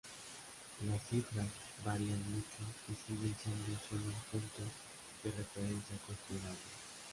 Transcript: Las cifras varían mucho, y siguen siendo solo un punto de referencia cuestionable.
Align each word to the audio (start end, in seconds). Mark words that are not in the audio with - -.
Las 0.89 1.03
cifras 1.09 1.45
varían 1.85 2.19
mucho, 2.31 2.65
y 2.89 2.95
siguen 3.05 3.35
siendo 3.37 3.79
solo 3.87 4.01
un 4.05 4.23
punto 4.31 4.63
de 5.23 5.29
referencia 5.29 5.95
cuestionable. 6.07 6.57